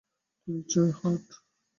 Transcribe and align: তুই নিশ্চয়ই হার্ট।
তুই 0.41 0.51
নিশ্চয়ই 0.55 0.91
হার্ট। 0.99 1.27